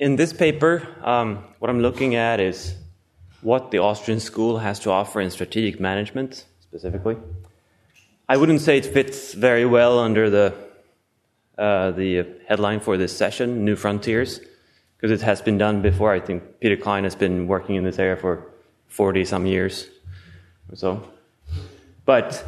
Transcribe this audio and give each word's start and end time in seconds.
in 0.00 0.16
this 0.16 0.32
paper, 0.32 0.88
um, 1.04 1.44
what 1.58 1.70
I'm 1.70 1.80
looking 1.80 2.14
at 2.14 2.40
is 2.40 2.74
what 3.42 3.70
the 3.70 3.78
Austrian 3.78 4.18
school 4.18 4.58
has 4.58 4.80
to 4.80 4.90
offer 4.90 5.20
in 5.20 5.30
strategic 5.30 5.78
management 5.78 6.46
specifically. 6.60 7.16
I 8.26 8.38
wouldn't 8.38 8.62
say 8.62 8.78
it 8.78 8.86
fits 8.86 9.34
very 9.34 9.66
well 9.66 9.98
under 9.98 10.30
the 10.30 10.54
uh, 11.58 11.90
the 11.90 12.26
headline 12.48 12.80
for 12.80 12.96
this 12.96 13.14
session, 13.14 13.66
New 13.66 13.76
Frontiers, 13.76 14.40
because 14.96 15.10
it 15.10 15.22
has 15.22 15.42
been 15.42 15.58
done 15.58 15.82
before. 15.82 16.10
I 16.10 16.20
think 16.20 16.58
Peter 16.60 16.76
Klein 16.76 17.04
has 17.04 17.14
been 17.14 17.46
working 17.46 17.74
in 17.74 17.84
this 17.84 17.98
area 17.98 18.16
for 18.16 18.50
40 18.88 19.26
some 19.26 19.44
years 19.44 19.86
or 20.72 20.76
so. 20.76 21.08
But 22.06 22.42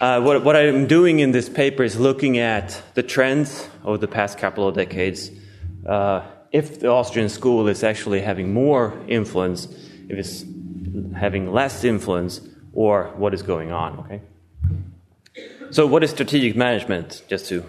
uh, 0.00 0.22
what, 0.22 0.42
what 0.42 0.56
I'm 0.56 0.86
doing 0.86 1.18
in 1.18 1.32
this 1.32 1.50
paper 1.50 1.82
is 1.82 2.00
looking 2.00 2.38
at 2.38 2.80
the 2.94 3.02
trends 3.02 3.68
over 3.84 3.98
the 3.98 4.08
past 4.08 4.38
couple 4.38 4.66
of 4.66 4.74
decades. 4.74 5.30
Uh, 5.84 6.22
if 6.56 6.80
the 6.80 6.88
Austrian 6.88 7.28
school 7.28 7.68
is 7.68 7.84
actually 7.84 8.22
having 8.22 8.54
more 8.54 8.98
influence, 9.08 9.66
if 10.08 10.16
it's 10.22 10.42
having 11.14 11.52
less 11.52 11.84
influence, 11.84 12.40
or 12.72 13.12
what 13.18 13.34
is 13.34 13.42
going 13.42 13.72
on, 13.72 13.98
okay? 14.00 14.20
So, 15.70 15.86
what 15.86 16.02
is 16.02 16.10
strategic 16.10 16.56
management? 16.56 17.22
Just 17.28 17.48
to 17.50 17.62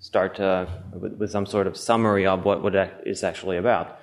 start 0.00 0.40
uh, 0.40 0.66
with, 0.92 1.12
with, 1.18 1.30
some 1.30 1.46
sort 1.46 1.68
of 1.68 1.76
summary 1.76 2.26
of 2.26 2.44
what, 2.44 2.60
what 2.60 2.74
it 2.74 2.90
is 3.06 3.22
actually 3.22 3.56
about. 3.56 4.00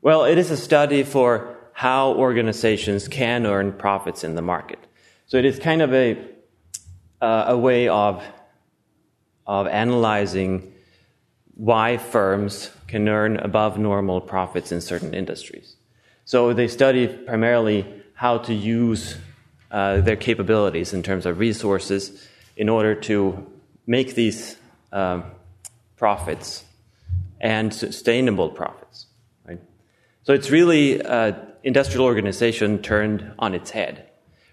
Well, 0.00 0.24
it 0.24 0.38
is 0.38 0.52
a 0.52 0.56
study 0.56 1.02
for 1.02 1.56
how 1.72 2.12
organizations 2.14 3.08
can 3.08 3.44
earn 3.44 3.72
profits 3.72 4.22
in 4.22 4.36
the 4.36 4.42
market. 4.42 4.78
So 5.26 5.36
it 5.36 5.44
is 5.44 5.58
kind 5.58 5.82
of 5.82 5.92
a, 5.92 6.16
uh, 7.20 7.44
a 7.48 7.58
way 7.58 7.88
of, 7.88 8.22
of 9.46 9.66
analyzing 9.66 10.74
why 11.58 11.96
firms 11.96 12.70
can 12.86 13.08
earn 13.08 13.36
above 13.36 13.78
normal 13.78 14.20
profits 14.20 14.70
in 14.72 14.80
certain 14.80 15.12
industries. 15.12 15.74
So 16.24 16.52
they 16.52 16.68
study 16.68 17.08
primarily 17.08 17.84
how 18.14 18.38
to 18.38 18.54
use 18.54 19.16
uh, 19.70 20.00
their 20.00 20.16
capabilities 20.16 20.94
in 20.94 21.02
terms 21.02 21.26
of 21.26 21.38
resources 21.38 22.26
in 22.56 22.68
order 22.68 22.94
to 22.94 23.44
make 23.86 24.14
these 24.14 24.56
um, 24.92 25.24
profits 25.96 26.64
and 27.40 27.74
sustainable 27.74 28.50
profits. 28.50 29.06
Right? 29.44 29.60
So 30.22 30.34
it's 30.34 30.50
really 30.50 31.02
uh, 31.02 31.32
industrial 31.64 32.06
organization 32.06 32.82
turned 32.82 33.32
on 33.38 33.52
its 33.54 33.70
head 33.70 34.08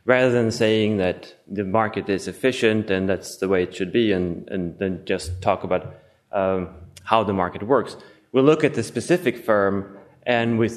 rather 0.06 0.32
than 0.32 0.50
saying 0.52 0.98
that 0.98 1.36
the 1.48 1.64
market 1.64 2.10
is 2.10 2.28
efficient 2.28 2.90
and 2.90 3.08
that's 3.08 3.38
the 3.38 3.48
way 3.48 3.64
it 3.64 3.76
should 3.76 3.92
be, 3.92 4.12
and, 4.12 4.48
and 4.50 4.78
then 4.80 5.02
just 5.06 5.42
talk 5.42 5.64
about 5.64 5.96
um, 6.32 6.70
how 7.06 7.24
the 7.24 7.34
market 7.34 7.64
works. 7.64 7.96
We 8.32 8.42
look 8.42 8.64
at 8.64 8.74
the 8.74 8.84
specific 8.84 9.46
firm 9.46 9.98
and 10.24 10.60
we, 10.60 10.70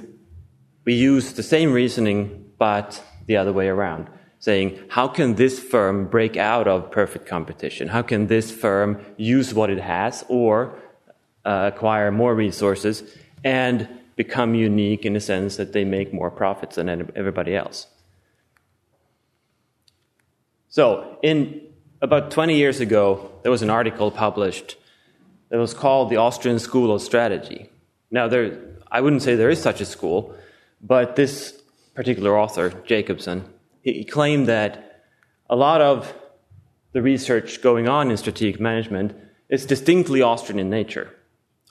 we 0.84 0.94
use 0.94 1.32
the 1.32 1.42
same 1.42 1.72
reasoning, 1.72 2.52
but 2.58 3.02
the 3.26 3.36
other 3.36 3.52
way 3.52 3.68
around, 3.68 4.08
saying, 4.38 4.78
how 4.88 5.08
can 5.08 5.34
this 5.34 5.58
firm 5.58 6.06
break 6.06 6.36
out 6.36 6.68
of 6.68 6.90
perfect 6.90 7.26
competition? 7.26 7.88
How 7.88 8.02
can 8.02 8.28
this 8.28 8.52
firm 8.52 9.04
use 9.16 9.52
what 9.52 9.70
it 9.70 9.80
has 9.80 10.24
or 10.28 10.78
uh, 11.44 11.70
acquire 11.74 12.12
more 12.12 12.34
resources 12.34 13.02
and 13.42 13.88
become 14.16 14.54
unique 14.54 15.04
in 15.04 15.14
the 15.14 15.20
sense 15.20 15.56
that 15.56 15.72
they 15.72 15.84
make 15.84 16.12
more 16.12 16.30
profits 16.30 16.76
than 16.76 16.88
everybody 17.16 17.56
else? 17.56 17.86
So, 20.68 21.18
in 21.22 21.62
about 22.02 22.30
20 22.30 22.54
years 22.54 22.80
ago, 22.80 23.32
there 23.42 23.50
was 23.50 23.62
an 23.62 23.70
article 23.70 24.10
published 24.10 24.76
that 25.50 25.58
was 25.58 25.74
called 25.74 26.10
the 26.10 26.16
Austrian 26.16 26.58
School 26.58 26.94
of 26.94 27.02
Strategy. 27.02 27.70
Now, 28.10 28.28
there, 28.28 28.58
I 28.90 29.00
wouldn't 29.00 29.22
say 29.22 29.34
there 29.34 29.50
is 29.50 29.60
such 29.60 29.80
a 29.80 29.84
school, 29.84 30.34
but 30.80 31.16
this 31.16 31.60
particular 31.94 32.38
author, 32.38 32.70
Jacobson, 32.84 33.44
he 33.82 34.04
claimed 34.04 34.46
that 34.48 35.02
a 35.50 35.56
lot 35.56 35.80
of 35.80 36.12
the 36.92 37.02
research 37.02 37.62
going 37.62 37.88
on 37.88 38.10
in 38.10 38.16
strategic 38.16 38.60
management 38.60 39.14
is 39.48 39.66
distinctly 39.66 40.22
Austrian 40.22 40.58
in 40.58 40.70
nature, 40.70 41.14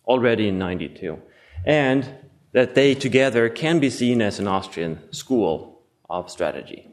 already 0.06 0.48
in 0.48 0.58
92, 0.58 1.22
and 1.66 2.10
that 2.54 2.76
they 2.76 2.96
together 2.96 3.50
can 3.50 3.80
be 3.80 3.90
seen 3.90 4.22
as 4.22 4.40
an 4.40 4.48
Austrian 4.48 5.00
school 5.14 5.82
of 6.10 6.30
strategy 6.32 6.88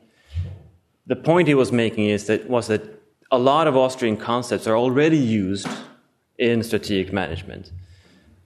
the 1.07 1.17
point 1.17 1.49
he 1.49 1.55
was 1.55 1.73
making 1.73 2.07
is 2.07 2.27
that 2.27 2.49
was 2.49 2.69
that 2.69 2.83
a 3.31 3.39
lot 3.39 3.67
of 3.67 3.77
Austrian 3.77 4.17
concepts 4.17 4.67
are 4.67 4.77
already 4.77 5.19
used 5.19 5.69
in 6.39 6.63
strategic 6.63 7.13
management. 7.13 7.71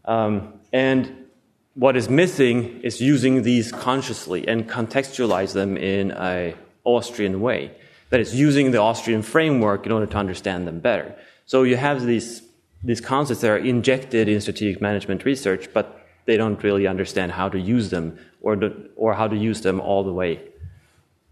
Um, 0.04 0.54
and 0.72 1.26
what 1.74 1.96
is 1.96 2.08
missing 2.08 2.80
is 2.82 3.00
using 3.00 3.42
these 3.42 3.70
consciously 3.72 4.46
and 4.48 4.68
contextualize 4.68 5.52
them 5.52 5.76
in 5.76 6.12
a 6.12 6.54
Austrian 6.84 7.40
way. 7.40 7.72
That 8.10 8.20
is, 8.20 8.34
using 8.34 8.70
the 8.70 8.78
Austrian 8.78 9.22
framework 9.22 9.86
in 9.86 9.92
order 9.92 10.06
to 10.06 10.16
understand 10.16 10.66
them 10.66 10.80
better. 10.80 11.14
So 11.46 11.62
you 11.62 11.76
have 11.76 12.04
these, 12.04 12.42
these 12.82 13.00
concepts 13.00 13.42
that 13.42 13.50
are 13.50 13.58
injected 13.58 14.28
in 14.28 14.40
strategic 14.40 14.80
management 14.80 15.24
research, 15.24 15.68
but 15.72 16.06
they 16.24 16.36
don't 16.36 16.62
really 16.62 16.86
understand 16.86 17.32
how 17.32 17.48
to 17.48 17.58
use 17.58 17.90
them 17.90 18.18
or, 18.40 18.58
or 18.96 19.14
how 19.14 19.28
to 19.28 19.36
use 19.36 19.60
them 19.60 19.80
all 19.80 20.04
the 20.04 20.12
way 20.12 20.48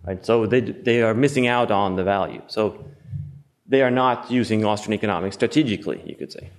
Right? 0.07 0.25
So 0.25 0.47
they, 0.47 0.61
they 0.61 1.03
are 1.03 1.15
missing 1.15 1.49
out 1.49 1.71
on 1.71 1.97
the 1.97 2.05
value. 2.05 2.41
So 2.47 2.85
they 3.69 3.83
are 3.83 3.91
not 3.91 4.31
using 4.31 4.65
Austrian 4.65 4.95
economics 4.95 5.37
strategically, 5.37 6.03
you 6.05 6.15
could 6.15 6.33
say. 6.33 6.51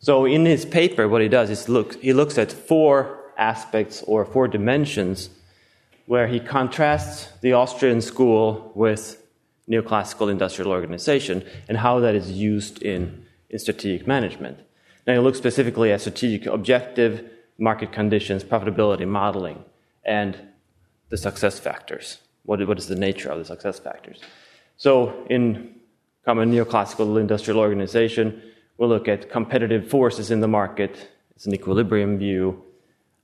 So 0.00 0.26
in 0.26 0.44
his 0.44 0.64
paper, 0.64 1.08
what 1.08 1.22
he 1.22 1.28
does 1.28 1.48
is 1.50 1.68
look, 1.68 2.00
he 2.02 2.12
looks 2.12 2.36
at 2.36 2.52
four 2.52 3.32
aspects 3.38 4.02
or 4.06 4.24
four 4.24 4.48
dimensions 4.48 5.30
where 6.06 6.26
he 6.26 6.40
contrasts 6.40 7.28
the 7.40 7.54
Austrian 7.54 8.02
school 8.02 8.72
with 8.74 9.22
neoclassical 9.68 10.30
industrial 10.30 10.70
organization 10.70 11.42
and 11.68 11.78
how 11.78 12.00
that 12.00 12.14
is 12.14 12.30
used 12.30 12.82
in, 12.82 13.24
in 13.48 13.58
strategic 13.58 14.06
management. 14.06 14.58
Now 15.06 15.14
he 15.14 15.18
looks 15.20 15.38
specifically 15.38 15.92
at 15.92 16.00
strategic 16.00 16.46
objective, 16.46 17.24
market 17.58 17.92
conditions, 17.92 18.44
profitability 18.44 19.08
modeling, 19.08 19.64
and 20.04 20.36
the 21.08 21.16
success 21.16 21.58
factors. 21.58 22.18
What, 22.44 22.66
what 22.66 22.78
is 22.78 22.88
the 22.88 22.96
nature 22.96 23.30
of 23.30 23.38
the 23.38 23.44
success 23.44 23.78
factors? 23.78 24.20
So, 24.76 25.24
in 25.30 25.76
common 26.24 26.52
neoclassical 26.52 27.20
industrial 27.20 27.60
organization, 27.60 28.42
we'll 28.76 28.88
look 28.88 29.08
at 29.08 29.30
competitive 29.30 29.88
forces 29.88 30.30
in 30.30 30.40
the 30.40 30.48
market. 30.48 31.10
It's 31.36 31.46
an 31.46 31.54
equilibrium 31.54 32.18
view. 32.18 32.62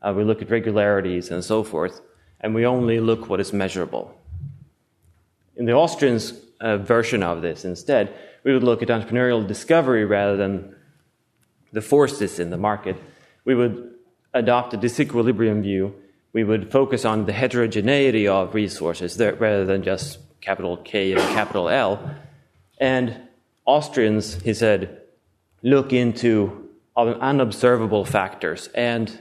Uh, 0.02 0.14
we 0.16 0.24
look 0.24 0.42
at 0.42 0.50
regularities 0.50 1.30
and 1.30 1.44
so 1.44 1.62
forth, 1.62 2.00
and 2.40 2.54
we 2.54 2.64
only 2.66 3.00
look 3.00 3.28
what 3.28 3.40
is 3.40 3.52
measurable. 3.52 4.14
In 5.56 5.66
the 5.66 5.72
Austrians' 5.72 6.32
uh, 6.60 6.78
version 6.78 7.22
of 7.22 7.42
this, 7.42 7.64
instead, 7.64 8.14
we 8.44 8.52
would 8.52 8.62
look 8.62 8.82
at 8.82 8.88
entrepreneurial 8.88 9.46
discovery 9.46 10.04
rather 10.04 10.36
than 10.36 10.74
the 11.72 11.82
forces 11.82 12.38
in 12.38 12.50
the 12.50 12.56
market. 12.56 12.96
We 13.44 13.54
would 13.54 13.94
adopt 14.32 14.74
a 14.74 14.78
disequilibrium 14.78 15.62
view 15.62 15.94
we 16.32 16.44
would 16.44 16.70
focus 16.70 17.04
on 17.04 17.26
the 17.26 17.32
heterogeneity 17.32 18.28
of 18.28 18.54
resources 18.54 19.18
rather 19.18 19.64
than 19.64 19.82
just 19.82 20.18
capital 20.40 20.76
K 20.78 21.12
and 21.12 21.20
capital 21.34 21.68
L. 21.68 22.14
And 22.78 23.16
Austrians, 23.66 24.40
he 24.42 24.54
said, 24.54 25.02
look 25.62 25.92
into 25.92 26.68
unobservable 26.96 28.04
factors 28.04 28.68
and 28.74 29.18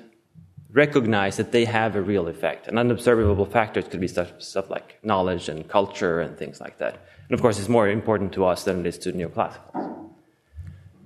recognize 0.71 1.37
that 1.37 1.51
they 1.51 1.65
have 1.65 1.95
a 1.95 2.01
real 2.01 2.27
effect. 2.27 2.67
And 2.67 2.77
unobservable 2.77 3.45
factors 3.45 3.85
could 3.87 3.99
be 3.99 4.07
stuff, 4.07 4.31
stuff 4.39 4.69
like 4.69 4.99
knowledge 5.03 5.49
and 5.49 5.67
culture 5.67 6.19
and 6.21 6.37
things 6.37 6.61
like 6.61 6.77
that. 6.77 7.05
And 7.27 7.33
of 7.33 7.41
course, 7.41 7.59
it's 7.59 7.69
more 7.69 7.87
important 7.87 8.33
to 8.33 8.45
us 8.45 8.63
than 8.63 8.81
it 8.81 8.85
is 8.85 8.97
to 8.99 9.11
neoclassicals. 9.11 10.09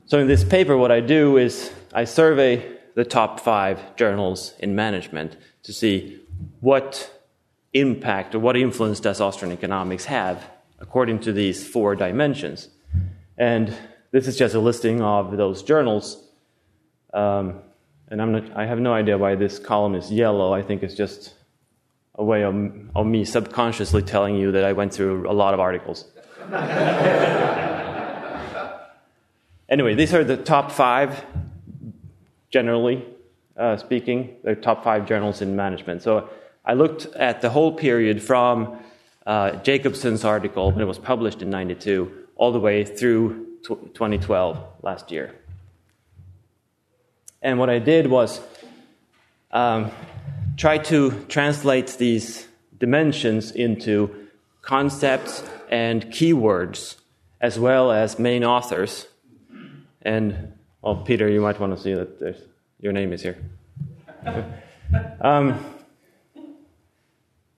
So 0.05 0.19
in 0.19 0.27
this 0.27 0.43
paper, 0.43 0.77
what 0.77 0.91
I 0.91 0.99
do 0.99 1.37
is 1.37 1.71
I 1.93 2.03
survey 2.03 2.77
the 2.95 3.05
top 3.05 3.39
five 3.39 3.95
journals 3.95 4.53
in 4.59 4.75
management 4.75 5.37
to 5.63 5.73
see 5.73 6.19
what 6.59 7.09
impact 7.73 8.35
or 8.35 8.39
what 8.39 8.55
influence 8.55 8.99
does 8.99 9.19
Austrian 9.21 9.53
economics 9.53 10.05
have 10.05 10.49
according 10.79 11.19
to 11.19 11.31
these 11.31 11.65
four 11.67 11.95
dimensions. 11.95 12.69
And 13.37 13.73
this 14.11 14.27
is 14.27 14.37
just 14.37 14.53
a 14.53 14.59
listing 14.59 15.01
of 15.01 15.37
those 15.37 15.63
journals. 15.63 16.21
Um, 17.13 17.61
and 18.09 18.21
I'm 18.21 18.31
not, 18.31 18.55
I 18.55 18.65
have 18.65 18.79
no 18.79 18.93
idea 18.93 19.17
why 19.17 19.35
this 19.35 19.59
column 19.59 19.95
is 19.95 20.11
yellow. 20.11 20.53
I 20.53 20.61
think 20.61 20.83
it's 20.83 20.93
just 20.93 21.33
a 22.15 22.23
way 22.23 22.43
of, 22.43 22.53
of 22.95 23.05
me 23.07 23.25
subconsciously 23.25 24.03
telling 24.03 24.35
you 24.35 24.51
that 24.51 24.65
I 24.65 24.73
went 24.73 24.93
through 24.93 25.29
a 25.29 25.33
lot 25.33 25.53
of 25.53 25.59
articles. 25.59 26.05
anyway, 29.69 29.95
these 29.95 30.13
are 30.13 30.23
the 30.23 30.37
top 30.37 30.71
five 30.71 31.25
generally 32.51 33.03
uh, 33.57 33.77
speaking, 33.77 34.35
the 34.43 34.55
top 34.55 34.83
five 34.83 35.07
journals 35.07 35.41
in 35.41 35.55
management. 35.55 36.01
So 36.01 36.29
I 36.65 36.73
looked 36.73 37.05
at 37.15 37.41
the 37.41 37.49
whole 37.49 37.73
period 37.73 38.23
from 38.23 38.79
uh, 39.25 39.51
Jacobson's 39.57 40.23
article 40.23 40.71
when 40.71 40.81
it 40.81 40.87
was 40.87 40.99
published 40.99 41.41
in 41.41 41.49
92 41.49 42.11
all 42.35 42.51
the 42.51 42.59
way 42.59 42.85
through 42.85 43.47
2012 43.63 44.57
last 44.81 45.11
year. 45.11 45.33
And 47.41 47.59
what 47.59 47.69
I 47.69 47.79
did 47.79 48.07
was 48.07 48.39
um, 49.51 49.91
try 50.57 50.77
to 50.77 51.11
translate 51.27 51.95
these 51.97 52.47
dimensions 52.77 53.51
into 53.51 54.27
concepts 54.61 55.43
and 55.69 56.05
keywords, 56.05 56.95
as 57.41 57.59
well 57.59 57.91
as 57.91 58.17
main 58.17 58.43
authors. 58.43 59.07
And, 60.01 60.53
well, 60.81 60.97
Peter, 60.97 61.29
you 61.29 61.41
might 61.41 61.59
want 61.59 61.75
to 61.75 61.81
see 61.81 61.93
that 61.93 62.37
your 62.79 62.93
name 62.93 63.11
is 63.13 63.21
here. 63.21 63.37
um, 65.21 65.72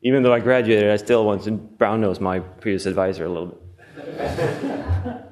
even 0.05 0.21
though 0.21 0.31
I 0.31 0.39
graduated, 0.39 0.91
I 0.91 0.97
still 0.97 1.25
want 1.25 1.45
to 1.45 1.51
brown 1.53 2.01
nose 2.01 2.19
my 2.19 2.37
previous 2.37 2.85
advisor 2.85 3.25
a 3.25 3.29
little 3.29 3.47
bit. 3.47 5.25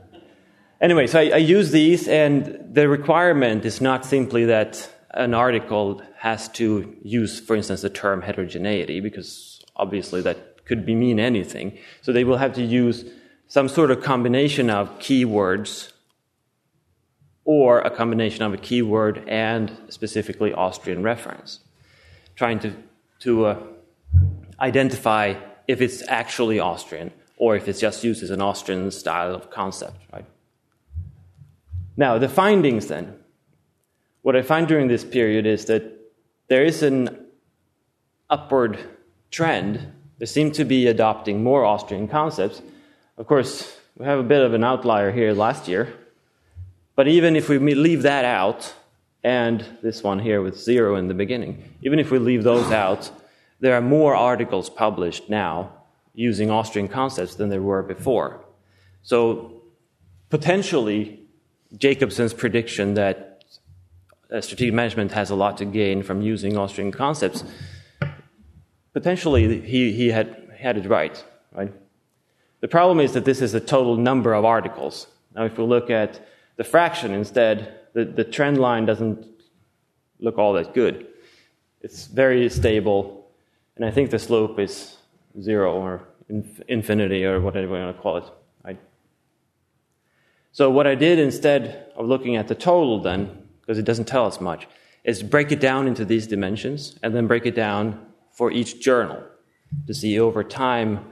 anyway, 0.81 1.05
so 1.05 1.19
I, 1.19 1.25
I 1.25 1.37
use 1.37 1.69
these, 1.69 2.07
and 2.07 2.73
the 2.73 2.89
requirement 2.89 3.65
is 3.65 3.81
not 3.81 4.03
simply 4.03 4.45
that 4.45 4.91
an 5.11 5.35
article 5.35 6.01
has 6.17 6.49
to 6.53 6.97
use, 7.03 7.39
for 7.39 7.55
instance, 7.55 7.81
the 7.81 7.91
term 7.91 8.23
heterogeneity, 8.23 8.99
because 8.99 9.63
obviously 9.75 10.21
that 10.21 10.65
could 10.65 10.87
be 10.87 10.95
mean 10.95 11.19
anything. 11.19 11.77
So 12.01 12.11
they 12.11 12.23
will 12.23 12.37
have 12.37 12.53
to 12.53 12.63
use 12.63 13.05
some 13.45 13.69
sort 13.69 13.91
of 13.91 14.01
combination 14.01 14.71
of 14.71 14.89
keywords 14.97 15.91
or 17.45 17.81
a 17.81 17.91
combination 17.91 18.41
of 18.41 18.55
a 18.55 18.57
keyword 18.57 19.23
and 19.27 19.71
specifically 19.89 20.51
Austrian 20.51 21.03
reference, 21.03 21.59
trying 22.35 22.57
to, 22.61 22.73
to 23.19 23.45
uh, 23.45 23.59
identify 24.63 25.35
if 25.67 25.81
it's 25.81 26.07
actually 26.07 26.59
Austrian 26.59 27.11
or 27.37 27.55
if 27.55 27.67
it's 27.67 27.79
just 27.79 28.03
used 28.03 28.23
as 28.23 28.29
an 28.29 28.41
Austrian 28.41 28.89
style 28.91 29.35
of 29.35 29.49
concept, 29.49 29.97
right? 30.13 30.25
Now, 31.97 32.17
the 32.17 32.29
findings 32.29 32.87
then. 32.87 33.19
What 34.21 34.35
I 34.37 34.41
find 34.41 34.67
during 34.67 34.87
this 34.87 35.03
period 35.03 35.45
is 35.45 35.65
that 35.65 35.83
there 36.47 36.63
is 36.63 36.81
an 36.81 37.25
upward 38.29 38.79
trend. 39.31 39.91
They 40.19 40.25
seem 40.25 40.51
to 40.53 40.63
be 40.63 40.87
adopting 40.87 41.43
more 41.43 41.65
Austrian 41.65 42.07
concepts. 42.07 42.61
Of 43.17 43.27
course, 43.27 43.77
we 43.97 44.05
have 44.05 44.19
a 44.19 44.23
bit 44.23 44.41
of 44.41 44.53
an 44.53 44.63
outlier 44.63 45.11
here 45.11 45.33
last 45.33 45.67
year. 45.67 45.93
But 46.95 47.07
even 47.07 47.35
if 47.35 47.49
we 47.49 47.57
leave 47.59 48.03
that 48.03 48.23
out, 48.23 48.73
and 49.23 49.65
this 49.81 50.03
one 50.03 50.19
here 50.19 50.41
with 50.41 50.57
zero 50.57 50.95
in 50.95 51.07
the 51.07 51.13
beginning, 51.13 51.63
even 51.81 51.99
if 51.99 52.11
we 52.11 52.19
leave 52.19 52.43
those 52.43 52.71
out, 52.71 53.11
there 53.63 53.77
are 53.77 53.81
more 53.81 54.13
articles 54.13 54.69
published 54.69 55.29
now 55.29 55.71
using 56.13 56.51
Austrian 56.51 56.89
concepts 56.89 57.35
than 57.35 57.47
there 57.47 57.61
were 57.61 57.81
before. 57.81 58.43
So 59.03 59.61
potentially, 60.29 61.21
Jacobson's 61.77 62.33
prediction 62.33 62.95
that 62.95 63.45
uh, 64.29 64.41
strategic 64.41 64.73
management 64.73 65.13
has 65.13 65.29
a 65.29 65.35
lot 65.35 65.57
to 65.59 65.65
gain 65.65 66.03
from 66.03 66.21
using 66.21 66.57
Austrian 66.57 66.91
concepts, 66.91 67.45
potentially 68.91 69.61
he, 69.61 69.93
he 69.93 70.09
had, 70.09 70.27
had 70.59 70.77
it 70.77 70.85
right, 70.85 71.23
right? 71.53 71.71
The 72.59 72.67
problem 72.67 72.99
is 72.99 73.13
that 73.13 73.23
this 73.23 73.41
is 73.41 73.53
the 73.53 73.61
total 73.61 73.95
number 73.95 74.33
of 74.33 74.43
articles. 74.43 75.07
Now, 75.33 75.45
if 75.45 75.57
we 75.57 75.63
look 75.63 75.89
at 75.89 76.27
the 76.57 76.65
fraction 76.65 77.13
instead, 77.13 77.79
the, 77.93 78.03
the 78.03 78.25
trend 78.25 78.57
line 78.57 78.85
doesn't 78.85 79.25
look 80.19 80.37
all 80.37 80.51
that 80.51 80.73
good. 80.73 81.07
It's 81.79 82.07
very 82.07 82.49
stable 82.49 83.22
and 83.75 83.85
I 83.85 83.91
think 83.91 84.11
the 84.11 84.19
slope 84.19 84.59
is 84.59 84.97
zero 85.41 85.73
or 85.73 86.07
infinity 86.67 87.25
or 87.25 87.41
whatever 87.41 87.77
you 87.77 87.83
want 87.83 87.95
to 87.95 88.01
call 88.01 88.17
it. 88.17 88.23
Right? 88.63 88.79
So 90.51 90.69
what 90.69 90.87
I 90.87 90.95
did 90.95 91.19
instead 91.19 91.91
of 91.95 92.05
looking 92.05 92.35
at 92.35 92.47
the 92.47 92.55
total 92.55 93.01
then, 93.01 93.47
because 93.61 93.77
it 93.77 93.85
doesn't 93.85 94.05
tell 94.05 94.25
us 94.25 94.39
much, 94.39 94.67
is 95.03 95.21
break 95.23 95.51
it 95.51 95.59
down 95.59 95.87
into 95.87 96.05
these 96.05 96.27
dimensions 96.27 96.97
and 97.03 97.15
then 97.15 97.27
break 97.27 97.45
it 97.45 97.55
down 97.55 98.05
for 98.31 98.51
each 98.51 98.81
journal 98.81 99.23
to 99.87 99.93
see 99.93 100.19
over 100.19 100.43
time 100.43 101.05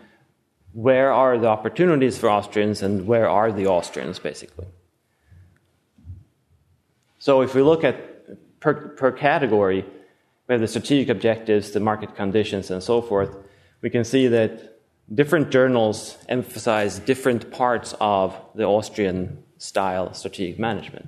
where 0.74 1.12
are 1.12 1.38
the 1.38 1.48
opportunities 1.48 2.18
for 2.18 2.30
Austrians 2.30 2.82
and 2.82 3.06
where 3.06 3.28
are 3.28 3.52
the 3.52 3.68
Austrians, 3.68 4.20
basically. 4.20 4.68
So 7.20 7.42
if 7.42 7.54
we 7.54 7.62
look 7.62 7.84
at 7.84 8.60
per, 8.60 8.74
per 8.74 9.12
category, 9.12 9.86
we 10.52 10.56
have 10.56 10.60
the 10.60 10.68
strategic 10.68 11.08
objectives, 11.08 11.72
the 11.72 11.80
market 11.80 12.14
conditions, 12.14 12.72
and 12.72 12.84
so 12.84 13.02
forth, 13.02 13.38
we 13.80 13.90
can 13.90 14.04
see 14.04 14.28
that 14.28 14.82
different 15.16 15.50
journals 15.50 16.18
emphasize 16.28 17.00
different 17.00 17.50
parts 17.52 17.96
of 18.02 18.38
the 18.54 18.66
Austrian 18.66 19.42
style 19.60 20.14
strategic 20.14 20.60
management. 20.60 21.08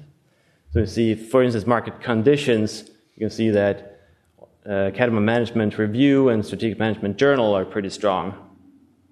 So 0.72 0.80
you 0.80 0.86
see, 0.86 1.16
for 1.16 1.44
instance, 1.44 1.68
market 1.68 2.00
conditions, 2.00 2.90
you 3.16 3.20
can 3.20 3.30
see 3.30 3.50
that 3.50 4.00
uh, 4.66 4.86
Academy 4.94 5.20
Management 5.20 5.78
Review 5.78 6.30
and 6.30 6.46
Strategic 6.46 6.80
Management 6.80 7.18
Journal 7.18 7.54
are 7.54 7.66
pretty 7.66 7.90
strong, 7.90 8.34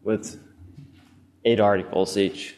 with 0.01 0.39
eight 1.44 1.60
articles 1.60 2.16
each. 2.16 2.56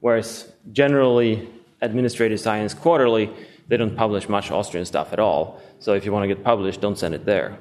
Whereas 0.00 0.52
generally, 0.72 1.48
Administrative 1.80 2.38
Science 2.38 2.74
Quarterly, 2.74 3.32
they 3.72 3.78
don't 3.78 3.96
publish 3.96 4.28
much 4.28 4.50
Austrian 4.50 4.84
stuff 4.84 5.14
at 5.14 5.18
all. 5.18 5.58
So 5.78 5.94
if 5.94 6.04
you 6.04 6.12
want 6.12 6.24
to 6.24 6.28
get 6.28 6.44
published, 6.44 6.82
don't 6.82 6.98
send 6.98 7.14
it 7.14 7.24
there. 7.24 7.56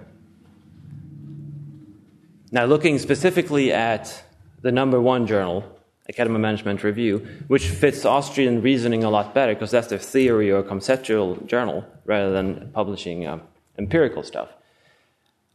Now, 2.51 2.65
looking 2.65 2.99
specifically 2.99 3.71
at 3.71 4.21
the 4.61 4.73
number 4.73 4.99
one 4.99 5.25
journal, 5.25 5.63
Academy 6.09 6.37
Management 6.37 6.83
Review, 6.83 7.25
which 7.47 7.65
fits 7.67 8.03
Austrian 8.03 8.61
reasoning 8.61 9.05
a 9.05 9.09
lot 9.09 9.33
better 9.33 9.53
because 9.53 9.71
that's 9.71 9.87
their 9.87 9.99
theory 9.99 10.51
or 10.51 10.61
conceptual 10.63 11.37
journal 11.45 11.85
rather 12.03 12.33
than 12.33 12.71
publishing 12.73 13.25
uh, 13.25 13.39
empirical 13.77 14.21
stuff. 14.21 14.49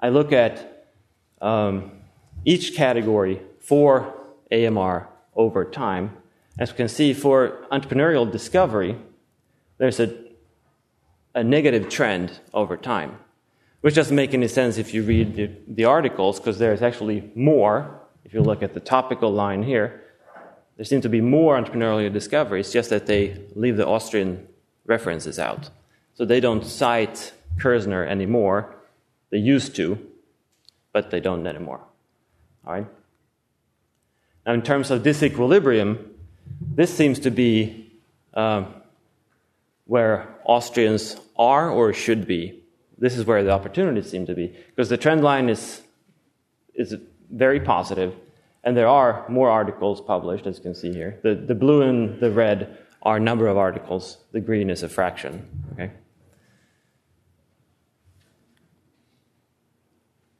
I 0.01 0.09
look 0.09 0.33
at 0.33 0.87
um, 1.43 1.91
each 2.47 2.75
category 2.75 3.43
for 3.61 4.15
AMR 4.51 5.07
over 5.35 5.67
time. 5.67 6.17
As 6.59 6.71
you 6.71 6.77
can 6.77 6.89
see, 6.89 7.13
for 7.13 7.67
entrepreneurial 7.71 8.33
discovery, 8.33 8.97
there's 9.77 10.01
a 10.01 10.26
a 11.37 11.45
negative 11.45 11.91
trend 11.91 12.41
over 12.55 12.79
time, 12.79 13.19
which 13.83 13.95
doesn't 13.95 14.17
make 14.17 14.33
any 14.33 14.49
sense 14.49 14.79
if 14.79 14.95
you 14.95 15.03
read 15.03 15.37
the, 15.37 15.51
the 15.69 15.85
articles, 15.85 16.41
because 16.41 16.59
there's 16.59 16.81
actually 16.83 17.31
more. 17.35 18.01
If 18.25 18.33
you 18.33 18.41
look 18.41 18.63
at 18.63 18.73
the 18.73 18.81
topical 18.81 19.31
line 19.31 19.63
here, 19.63 20.03
there 20.77 20.85
seem 20.85 21.03
to 21.03 21.11
be 21.11 21.21
more 21.21 21.61
entrepreneurial 21.61 22.13
discoveries, 22.13 22.73
just 22.73 22.89
that 22.91 23.07
they 23.07 23.39
leave 23.55 23.77
the 23.77 23.87
Austrian 23.87 24.49
references 24.87 25.39
out. 25.39 25.71
So 26.15 26.25
they 26.25 26.41
don't 26.41 26.65
cite 26.65 27.33
Kirzner 27.59 28.09
anymore. 28.09 28.75
They 29.31 29.39
used 29.39 29.77
to, 29.77 29.99
but 30.93 31.11
they 31.11 31.21
don't 31.21 31.47
anymore. 31.47 31.81
All 32.67 32.73
right? 32.73 32.87
Now, 34.47 34.55
in 34.55 34.63
terms 34.63 34.91
of 34.91 35.03
disequilibrium, 35.03 35.99
this 36.75 36.97
seems 36.97 37.19
to 37.21 37.31
be 37.31 37.93
uh, 38.33 38.65
where 39.85 40.35
Austrians 40.45 41.21
are 41.39 41.71
or 41.71 41.93
should 41.93 42.27
be. 42.27 42.63
This 42.99 43.17
is 43.17 43.27
where 43.27 43.43
the 43.43 43.51
opportunities 43.51 44.11
seem 44.11 44.27
to 44.27 44.35
be, 44.35 44.57
because 44.69 44.89
the 44.89 44.97
trend 44.97 45.23
line 45.23 45.49
is, 45.49 45.83
is 46.75 46.95
very 47.31 47.61
positive, 47.61 48.15
and 48.65 48.77
there 48.77 48.89
are 48.89 49.25
more 49.29 49.51
articles 49.51 50.01
published, 50.01 50.47
as 50.47 50.57
you 50.57 50.63
can 50.63 50.75
see 50.75 50.93
here. 50.93 51.21
The, 51.23 51.35
the 51.35 51.55
blue 51.55 51.83
and 51.83 52.19
the 52.21 52.31
red 52.31 52.79
are 53.03 53.21
number 53.21 53.47
of 53.47 53.57
articles, 53.57 54.19
the 54.33 54.41
green 54.41 54.71
is 54.71 54.83
a 54.83 54.89
fraction. 54.89 55.47
Okay? 55.73 55.93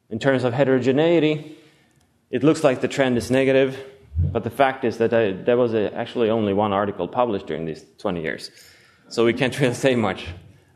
In 0.09 0.19
terms 0.19 0.43
of 0.43 0.53
heterogeneity, 0.53 1.57
it 2.29 2.43
looks 2.43 2.63
like 2.63 2.81
the 2.81 2.87
trend 2.87 3.17
is 3.17 3.31
negative, 3.31 3.77
but 4.17 4.43
the 4.43 4.49
fact 4.49 4.83
is 4.83 4.97
that 4.97 5.13
I, 5.13 5.31
there 5.31 5.57
was 5.57 5.73
a, 5.73 5.93
actually 5.95 6.29
only 6.29 6.53
one 6.53 6.73
article 6.73 7.07
published 7.07 7.47
during 7.47 7.65
these 7.65 7.85
20 7.99 8.21
years. 8.21 8.51
So 9.09 9.25
we 9.25 9.33
can't 9.33 9.57
really 9.61 9.73
say 9.73 9.95
much. 9.95 10.27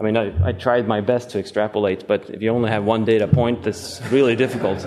I 0.02 0.04
mean, 0.04 0.18
I, 0.18 0.48
I 0.48 0.52
tried 0.52 0.88
my 0.88 1.00
best 1.00 1.30
to 1.30 1.40
extrapolate, 1.40 2.08
but 2.08 2.28
if 2.32 2.42
you 2.42 2.50
only 2.50 2.72
have 2.72 2.84
one 2.84 3.06
data 3.06 3.28
point, 3.28 3.62
that's 3.62 4.02
really 4.10 4.36
difficult. 4.36 4.84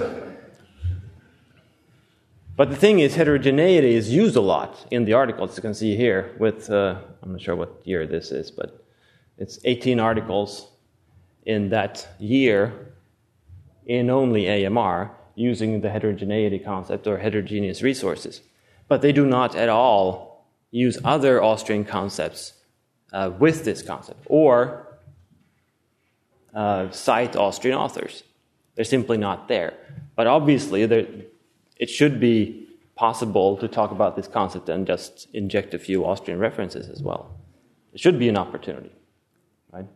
But 2.57 2.71
the 2.71 2.75
thing 2.75 2.99
is, 2.99 3.15
heterogeneity 3.15 3.95
is 3.95 4.11
used 4.11 4.35
a 4.35 4.41
lot 4.41 4.89
in 4.91 5.05
the 5.05 5.13
articles, 5.13 5.57
you 5.57 5.63
can 5.63 5.73
see 5.73 5.95
here, 5.95 6.35
with, 6.41 6.69
uh, 6.69 6.97
I'm 7.23 7.31
not 7.31 7.41
sure 7.41 7.55
what 7.55 7.81
year 7.85 8.09
this 8.09 8.33
is, 8.33 8.51
but 8.51 8.85
it's 9.39 9.61
18 9.63 10.01
articles 10.01 10.69
in 11.47 11.69
that 11.69 12.09
year 12.19 12.73
in 13.87 14.11
only 14.11 14.67
AMR 14.67 15.13
using 15.37 15.81
the 15.81 15.91
heterogeneity 15.91 16.59
concept 16.59 17.07
or 17.07 17.19
heterogeneous 17.19 17.83
resources. 17.83 18.41
But 18.89 19.01
they 19.01 19.13
do 19.13 19.27
not 19.27 19.55
at 19.55 19.69
all 19.69 20.49
use 20.73 20.99
other 21.05 21.41
Austrian 21.41 21.85
concepts 21.85 22.55
uh, 23.13 23.31
with 23.39 23.65
this 23.65 23.81
concept 23.81 24.27
or 24.27 24.89
uh, 26.55 26.91
cite 26.91 27.37
Austrian 27.37 27.77
authors. 27.77 28.23
They're 28.75 28.85
simply 28.85 29.19
not 29.19 29.49
there. 29.49 29.75
But 30.17 30.27
obviously, 30.27 30.83
it 30.83 31.91
should 31.91 32.21
be 32.21 32.69
possible 32.97 33.57
to 33.57 33.67
talk 33.67 33.91
about 33.91 34.17
this 34.17 34.29
concept 34.29 34.69
and 34.69 34.87
just 34.87 35.29
inject 35.33 35.75
a 35.75 35.79
few 35.79 36.05
Austrian 36.05 36.39
references 36.39 36.89
as 36.89 37.03
well. 37.03 37.35
It 37.93 38.01
should 38.01 38.19
be 38.19 38.29
an 38.29 38.37
opportunity, 38.37 38.93
right? 39.73 39.87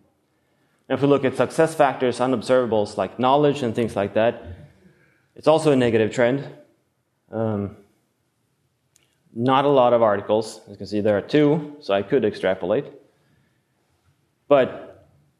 And 0.88 0.96
if 0.96 1.02
we 1.02 1.08
look 1.08 1.24
at 1.24 1.36
success 1.36 1.74
factors, 1.74 2.18
unobservables 2.18 2.96
like 2.96 3.18
knowledge 3.18 3.62
and 3.62 3.74
things 3.74 3.94
like 3.94 4.14
that, 4.14 4.42
it's 5.36 5.46
also 5.46 5.70
a 5.72 5.76
negative 5.76 6.12
trend. 6.12 6.48
Um, 7.30 7.76
not 9.34 9.64
a 9.64 9.68
lot 9.68 9.92
of 9.92 10.02
articles. 10.02 10.60
As 10.64 10.70
you 10.70 10.76
can 10.76 10.86
see, 10.86 11.00
there 11.00 11.16
are 11.16 11.22
two, 11.22 11.76
so 11.80 11.94
I 11.94 12.02
could 12.02 12.24
extrapolate. 12.24 12.86
But 14.48 14.87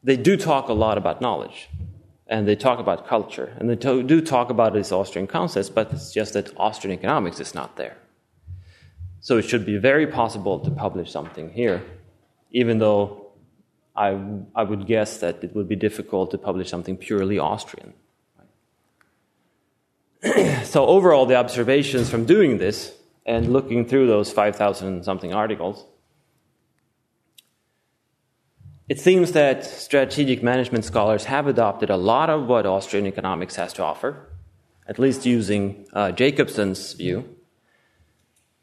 they 0.03 0.17
do 0.17 0.37
talk 0.37 0.69
a 0.69 0.73
lot 0.73 0.97
about 0.97 1.21
knowledge, 1.21 1.69
and 2.27 2.47
they 2.47 2.55
talk 2.55 2.79
about 2.79 3.07
culture, 3.07 3.53
and 3.57 3.69
they 3.69 3.75
to- 3.75 4.03
do 4.03 4.21
talk 4.21 4.49
about 4.49 4.73
these 4.73 4.91
Austrian 4.91 5.27
concepts, 5.27 5.69
but 5.69 5.91
it's 5.91 6.13
just 6.13 6.33
that 6.33 6.51
Austrian 6.57 6.97
economics 6.97 7.39
is 7.39 7.53
not 7.53 7.75
there. 7.75 7.97
So 9.21 9.37
it 9.37 9.43
should 9.43 9.65
be 9.65 9.77
very 9.77 10.07
possible 10.07 10.59
to 10.59 10.71
publish 10.71 11.11
something 11.11 11.51
here, 11.51 11.83
even 12.51 12.79
though 12.79 13.27
I, 13.95 14.17
I 14.55 14.63
would 14.63 14.87
guess 14.87 15.17
that 15.17 15.43
it 15.43 15.53
would 15.55 15.67
be 15.67 15.75
difficult 15.75 16.31
to 16.31 16.37
publish 16.37 16.69
something 16.69 16.95
purely 16.95 17.37
Austrian. 17.37 17.93
so, 20.63 20.85
overall, 20.85 21.25
the 21.25 21.35
observations 21.35 22.09
from 22.09 22.25
doing 22.25 22.57
this 22.57 22.95
and 23.25 23.51
looking 23.51 23.85
through 23.85 24.07
those 24.07 24.31
5,000 24.31 25.03
something 25.03 25.33
articles, 25.33 25.85
it 28.89 28.99
seems 28.99 29.33
that 29.33 29.63
strategic 29.63 30.41
management 30.41 30.83
scholars 30.83 31.25
have 31.25 31.45
adopted 31.45 31.91
a 31.91 31.95
lot 31.95 32.29
of 32.31 32.47
what 32.47 32.65
Austrian 32.65 33.05
economics 33.05 33.55
has 33.55 33.71
to 33.73 33.83
offer, 33.83 34.27
at 34.87 34.97
least 34.97 35.27
using 35.27 35.85
uh, 35.93 36.11
Jacobson's 36.11 36.93
view, 36.93 37.35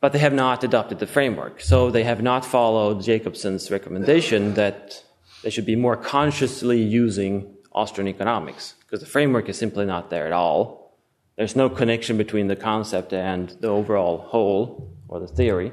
but 0.00 0.12
they 0.12 0.18
have 0.18 0.34
not 0.34 0.64
adopted 0.64 0.98
the 0.98 1.06
framework. 1.06 1.60
So 1.60 1.90
they 1.90 2.02
have 2.02 2.22
not 2.22 2.44
followed 2.44 3.02
Jacobson's 3.02 3.70
recommendation 3.70 4.54
that 4.54 5.04
they 5.44 5.50
should 5.50 5.64
be 5.64 5.76
more 5.76 5.96
consciously 5.96 6.82
using 6.82 7.54
Austrian 7.70 8.08
economics, 8.08 8.74
because 8.80 9.00
the 9.00 9.06
framework 9.06 9.48
is 9.48 9.56
simply 9.56 9.86
not 9.86 10.10
there 10.10 10.26
at 10.26 10.32
all. 10.32 10.96
There's 11.36 11.54
no 11.54 11.68
connection 11.68 12.16
between 12.16 12.48
the 12.48 12.56
concept 12.56 13.12
and 13.12 13.50
the 13.60 13.68
overall 13.68 14.18
whole 14.18 14.90
or 15.06 15.20
the 15.20 15.28
theory. 15.28 15.70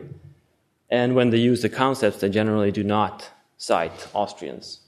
And 0.89 1.15
when 1.15 1.31
they 1.31 1.37
use 1.37 1.63
the 1.63 1.69
concepts, 1.69 2.19
they 2.19 2.29
generally 2.29 2.71
do 2.71 2.83
not 2.83 3.31
cite 3.63 4.07
Austrians. 4.13 4.81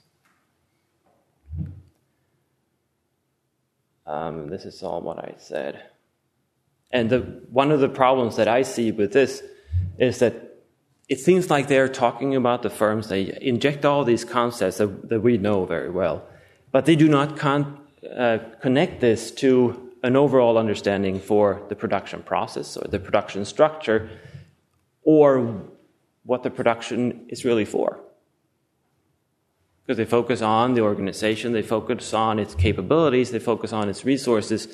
Um, 4.05 4.50
this 4.50 4.65
is 4.65 4.84
all 4.84 5.00
what 5.00 5.17
I 5.17 5.36
said. 5.38 5.82
And 6.91 7.10
the, 7.10 7.20
one 7.50 7.72
of 7.72 7.79
the 7.79 7.88
problems 7.88 8.36
that 8.36 8.50
I 8.50 8.63
see 8.63 8.91
with 8.91 9.13
this 9.13 9.41
is 9.98 10.20
that 10.20 10.34
it 11.08 11.22
seems 11.22 11.50
like 11.50 11.70
they're 11.70 11.88
talking 11.88 12.36
about 12.36 12.63
the 12.63 12.70
firms, 12.70 13.08
they 13.08 13.38
inject 13.41 13.86
all 13.86 14.03
these 14.03 14.25
concepts 14.25 14.79
that, 14.79 15.08
that 15.08 15.22
we 15.22 15.38
know 15.38 15.65
very 15.65 15.89
well, 15.89 16.27
but 16.74 16.86
they 16.86 16.98
do 16.98 17.08
not 17.08 17.38
con- 17.38 17.79
uh, 18.13 18.39
connect 18.62 19.00
this 19.00 19.32
to 19.32 19.89
an 20.03 20.17
overall 20.17 20.58
understanding 20.58 21.22
for 21.22 21.63
the 21.70 21.75
production 21.77 22.22
process 22.24 22.75
or 22.75 22.89
the 22.89 23.00
production 23.00 23.46
structure 23.46 24.10
or 25.03 25.63
what 26.24 26.44
the 26.44 26.50
production 26.50 27.25
is 27.29 27.46
really 27.46 27.63
for. 27.65 28.01
Because 29.85 29.97
they 29.97 30.05
focus 30.05 30.41
on 30.41 30.73
the 30.73 30.81
organization, 30.81 31.53
they 31.53 31.61
focus 31.61 32.13
on 32.13 32.39
its 32.39 32.55
capabilities, 32.55 33.31
they 33.31 33.39
focus 33.39 33.71
on 33.71 33.87
its 33.87 34.03
resources, 34.03 34.67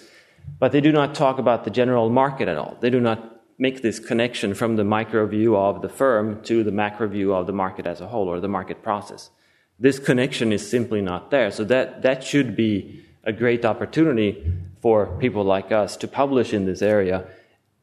but 0.58 0.72
they 0.72 0.82
do 0.82 0.92
not 0.92 1.14
talk 1.16 1.38
about 1.38 1.66
the 1.66 1.70
general 1.70 2.10
market 2.10 2.48
at 2.48 2.58
all. 2.58 2.78
They 2.80 2.90
do 2.90 3.02
not 3.02 3.42
make 3.58 3.82
this 3.82 4.00
connection 4.00 4.54
from 4.54 4.76
the 4.76 4.84
micro 4.84 5.28
view 5.28 5.56
of 5.56 5.82
the 5.82 5.90
firm 5.90 6.42
to 6.44 6.64
the 6.64 6.72
macro 6.72 7.08
view 7.08 7.34
of 7.34 7.46
the 7.46 7.54
market 7.54 7.86
as 7.86 8.02
a 8.02 8.08
whole 8.08 8.28
or 8.28 8.40
the 8.40 8.48
market 8.48 8.82
process. 8.82 9.30
This 9.78 10.00
connection 10.00 10.54
is 10.54 10.68
simply 10.68 11.02
not 11.02 11.30
there. 11.30 11.52
So 11.52 11.64
that, 11.66 12.02
that 12.02 12.24
should 12.24 12.56
be 12.56 13.04
a 13.24 13.32
great 13.32 13.66
opportunity 13.66 14.52
for 14.82 15.18
people 15.18 15.44
like 15.44 15.72
us 15.72 15.98
to 15.98 16.08
publish 16.08 16.54
in 16.54 16.66
this 16.66 16.82
area 16.82 17.28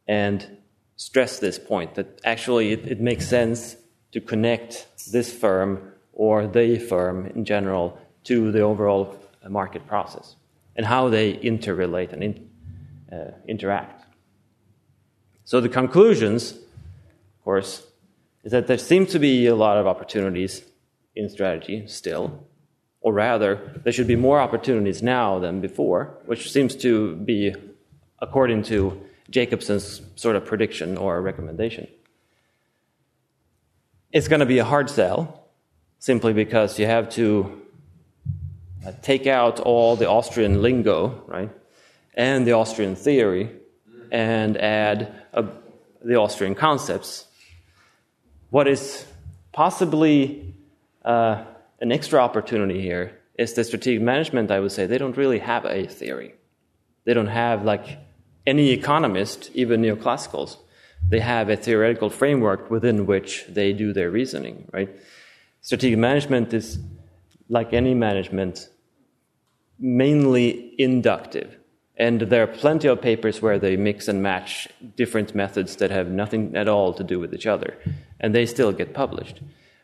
and 0.07 0.59
stress 0.97 1.39
this 1.39 1.59
point 1.59 1.95
that 1.95 2.21
actually 2.25 2.73
it, 2.73 2.87
it 2.87 3.01
makes 3.01 3.29
sense 3.29 3.77
to 4.13 4.21
connect 4.21 4.89
this 5.13 5.33
firm 5.33 5.93
or 6.19 6.47
the 6.47 6.79
firm 6.79 7.27
in 7.29 7.45
general 7.47 7.99
to 8.25 8.53
the 8.53 8.61
overall 8.61 9.17
market 9.49 9.87
process 9.87 10.37
and 10.77 10.85
how 10.85 11.09
they 11.09 11.35
interrelate 11.35 12.13
and 12.13 12.23
in, 12.23 12.51
uh, 13.11 13.31
interact. 13.47 14.05
So 15.45 15.61
the 15.63 15.69
conclusions, 15.71 16.53
of 16.53 17.45
course, 17.45 17.87
is 18.45 18.53
that 18.53 18.67
there 18.67 18.77
seems 18.79 19.11
to 19.13 19.19
be 19.19 19.47
a 19.47 19.55
lot 19.55 19.79
of 19.79 19.87
opportunities 19.87 20.63
in 21.17 21.29
strategy 21.31 21.87
still, 21.87 22.47
or 23.01 23.13
rather, 23.13 23.81
there 23.85 23.93
should 23.93 24.09
be 24.09 24.17
more 24.17 24.41
opportunities 24.41 25.03
now 25.03 25.39
than 25.39 25.61
before, 25.61 26.19
which 26.27 26.53
seems 26.53 26.75
to 26.77 27.17
be 27.17 27.55
according 28.19 28.65
to 28.65 29.01
Jacobson's 29.31 30.03
sort 30.17 30.35
of 30.37 30.45
prediction 30.45 30.97
or 30.97 31.23
recommendation. 31.23 31.87
It's 34.13 34.27
going 34.27 34.41
to 34.41 34.47
be 34.47 34.59
a 34.59 34.65
hard 34.65 34.91
sell 34.91 35.48
simply 35.99 36.33
because 36.33 36.79
you 36.79 36.87
have 36.87 37.09
to 37.11 37.63
uh, 38.87 38.93
take 39.03 39.27
out 39.27 39.61
all 39.61 39.97
the 39.97 40.09
Austrian 40.09 40.63
lingo, 40.63 41.23
right, 41.27 41.51
and 42.15 42.47
the 42.47 42.53
Austrian 42.53 42.95
theory, 42.95 43.51
and 44.11 44.57
add 44.57 45.13
uh, 45.35 45.43
the 46.05 46.17
Austrian 46.17 46.55
concepts. 46.55 47.27
What 48.51 48.67
is 48.67 49.05
possibly 49.53 50.55
uh, 51.05 51.45
an 51.81 51.93
extra 51.93 52.21
opportunity 52.21 52.81
here 52.81 53.19
is 53.37 53.53
the 53.55 53.65
strategic 53.65 54.03
management, 54.03 54.51
I 54.51 54.61
would 54.61 54.73
say, 54.73 54.87
they 54.87 54.99
don't 54.99 55.17
really 55.17 55.39
have 55.39 55.65
a 55.65 55.87
theory. 55.87 56.35
They 57.05 57.15
don't 57.15 57.29
have, 57.29 57.65
like 57.65 57.99
any 58.47 58.71
economist, 58.71 59.51
even 59.55 59.83
neoclassicals, 59.83 60.57
they 61.09 61.21
have 61.21 61.49
a 61.49 61.57
theoretical 61.57 62.11
framework 62.11 62.71
within 62.71 63.07
which 63.07 63.45
they 63.49 63.73
do 63.73 63.93
their 63.93 64.11
reasoning, 64.11 64.69
right? 64.73 64.89
Strategic 65.61 65.99
management 65.99 66.53
is, 66.55 66.79
like 67.49 67.73
any 67.73 67.95
management, 67.95 68.69
mainly 69.79 70.75
inductive. 70.79 71.57
And 71.97 72.21
there 72.21 72.43
are 72.45 72.47
plenty 72.47 72.87
of 72.89 73.01
papers 73.01 73.43
where 73.43 73.59
they 73.59 73.77
mix 73.77 74.07
and 74.07 74.23
match 74.23 74.69
different 74.97 75.35
methods 75.35 75.77
that 75.77 75.91
have 75.91 76.09
nothing 76.09 76.55
at 76.55 76.69
all 76.69 76.95
to 76.95 77.03
do 77.03 77.19
with 77.19 77.35
each 77.35 77.47
other, 77.47 77.77
and 78.21 78.35
they 78.35 78.47
still 78.47 78.73
get 78.73 78.95
published. 78.95 79.41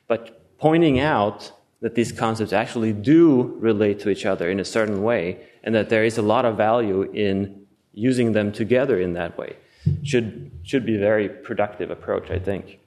But 0.06 0.58
pointing 0.58 1.00
out 1.00 1.52
that 1.80 1.96
these 1.96 2.12
concepts 2.12 2.52
actually 2.52 2.92
do 2.92 3.56
relate 3.58 3.98
to 4.00 4.10
each 4.10 4.24
other 4.24 4.48
in 4.48 4.60
a 4.60 4.64
certain 4.64 5.02
way, 5.02 5.40
and 5.64 5.74
that 5.74 5.88
there 5.88 6.04
is 6.04 6.16
a 6.16 6.22
lot 6.22 6.44
of 6.44 6.56
value 6.56 7.02
in 7.12 7.66
using 7.92 8.32
them 8.32 8.52
together 8.52 9.00
in 9.00 9.14
that 9.14 9.36
way. 9.36 9.56
Should, 10.02 10.50
should 10.62 10.86
be 10.86 10.96
a 10.96 11.00
very 11.00 11.28
productive 11.28 11.90
approach, 11.90 12.30
I 12.30 12.38
think. 12.38 12.78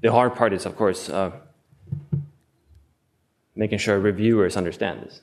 The 0.00 0.10
hard 0.10 0.34
part 0.34 0.52
is, 0.52 0.66
of 0.66 0.74
course, 0.74 1.08
uh, 1.08 1.32
making 3.58 3.78
sure 3.78 3.98
reviewers 3.98 4.56
understand 4.56 5.02
this. 5.02 5.20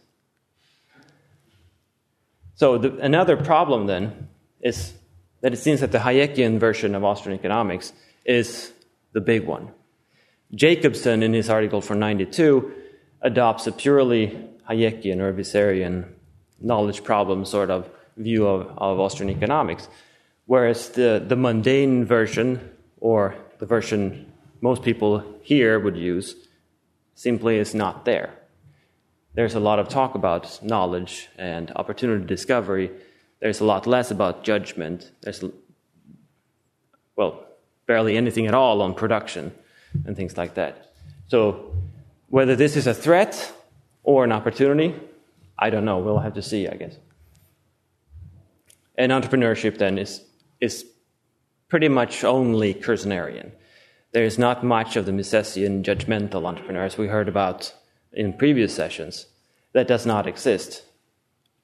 So, 2.55 2.77
the, 2.77 2.97
another 2.97 3.37
problem 3.37 3.87
then 3.87 4.27
is 4.61 4.93
that 5.41 5.53
it 5.53 5.57
seems 5.57 5.79
that 5.79 5.91
the 5.91 5.99
Hayekian 5.99 6.59
version 6.59 6.95
of 6.95 7.03
Austrian 7.03 7.39
economics 7.39 7.93
is 8.25 8.71
the 9.13 9.21
big 9.21 9.45
one. 9.45 9.71
Jacobson, 10.53 11.23
in 11.23 11.33
his 11.33 11.49
article 11.49 11.81
from 11.81 11.99
92, 11.99 12.71
adopts 13.21 13.67
a 13.67 13.71
purely 13.71 14.37
Hayekian 14.69 15.19
or 15.19 15.33
Visserian 15.33 16.05
knowledge 16.59 17.03
problem 17.03 17.45
sort 17.45 17.69
of 17.69 17.89
view 18.17 18.47
of, 18.47 18.67
of 18.77 18.99
Austrian 18.99 19.29
economics, 19.29 19.87
whereas 20.45 20.89
the, 20.89 21.23
the 21.25 21.35
mundane 21.35 22.05
version, 22.05 22.71
or 22.99 23.35
the 23.59 23.65
version 23.65 24.31
most 24.61 24.83
people 24.83 25.23
here 25.41 25.79
would 25.79 25.97
use, 25.97 26.35
simply 27.15 27.57
is 27.57 27.73
not 27.73 28.05
there. 28.05 28.33
There's 29.33 29.55
a 29.55 29.59
lot 29.59 29.79
of 29.79 29.89
talk 29.89 30.15
about 30.15 30.59
knowledge 30.63 31.27
and 31.37 31.71
opportunity 31.75 32.25
discovery. 32.25 32.91
There's 33.41 33.59
a 33.59 33.65
lot 33.65 33.87
less 33.87 34.11
about 34.11 34.43
judgment. 34.43 35.11
There's, 35.21 35.43
well, 37.15 37.45
barely 37.85 38.15
anything 38.15 38.47
at 38.47 38.53
all 38.53 38.81
on 38.81 38.93
production 38.93 39.53
and 40.05 40.15
things 40.15 40.37
like 40.37 40.53
that. 40.55 40.93
So 41.27 41.73
whether 42.29 42.55
this 42.55 42.75
is 42.75 42.87
a 42.87 42.93
threat 42.93 43.51
or 44.03 44.23
an 44.23 44.31
opportunity, 44.31 44.95
I 45.57 45.69
don't 45.69 45.85
know. 45.85 45.99
We'll 45.99 46.19
have 46.19 46.33
to 46.35 46.41
see, 46.41 46.67
I 46.67 46.75
guess. 46.75 46.97
And 48.97 49.11
entrepreneurship 49.11 49.77
then 49.77 49.97
is, 49.97 50.21
is 50.61 50.85
pretty 51.67 51.89
much 51.89 52.23
only 52.23 52.73
Kirznerian. 52.73 53.51
There 54.15 54.23
is 54.23 54.39
not 54.39 54.63
much 54.63 54.95
of 54.95 55.05
the 55.05 55.11
Misesian 55.11 55.83
judgmental 55.83 56.45
entrepreneurs 56.45 56.97
we 56.97 57.07
heard 57.07 57.27
about 57.27 57.73
in 58.13 58.31
previous 58.31 58.73
sessions. 58.73 59.25
That 59.73 59.89
does 59.89 60.05
not 60.05 60.25
exist, 60.25 60.83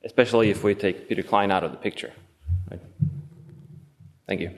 especially 0.03 0.49
if 0.49 0.61
we 0.61 0.75
take 0.75 1.07
Peter 1.07 1.23
Klein 1.23 1.49
out 1.49 1.63
of 1.63 1.71
the 1.71 1.77
picture. 1.77 2.11
Right? 2.69 2.81
Thank 4.27 4.41
you. 4.41 4.57